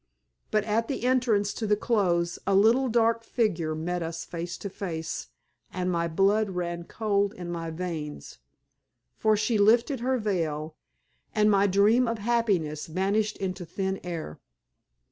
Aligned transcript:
But 0.49 0.63
at 0.63 0.87
the 0.87 1.03
entrance 1.03 1.53
to 1.53 1.67
the 1.67 1.75
close 1.75 2.39
a 2.47 2.55
little 2.55 2.89
dark 2.89 3.23
figure 3.23 3.75
met 3.75 4.01
us 4.01 4.25
face 4.25 4.57
to 4.57 4.67
face, 4.71 5.27
and 5.71 5.91
my 5.91 6.07
blood 6.07 6.49
ran 6.49 6.85
cold 6.85 7.35
in 7.35 7.51
my 7.51 7.69
veins, 7.69 8.39
for 9.15 9.37
she 9.37 9.59
lifted 9.59 9.99
her 9.99 10.17
veil, 10.17 10.75
and 11.35 11.51
my 11.51 11.67
dream 11.67 12.07
of 12.07 12.17
happiness 12.17 12.87
vanished 12.87 13.37
into 13.37 13.63
thin 13.63 13.99
air. 14.03 14.39